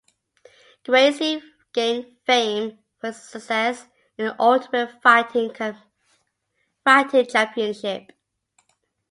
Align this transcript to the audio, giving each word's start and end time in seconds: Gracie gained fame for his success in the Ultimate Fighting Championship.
Gracie 0.83 1.43
gained 1.73 2.07
fame 2.25 2.79
for 2.97 3.07
his 3.11 3.21
success 3.21 3.85
in 4.17 4.25
the 4.25 4.35
Ultimate 4.41 4.99
Fighting 5.03 5.53
Championship. 7.27 8.11